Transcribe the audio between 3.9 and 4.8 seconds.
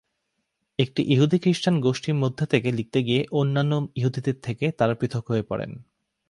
ইহুদিদের থেকে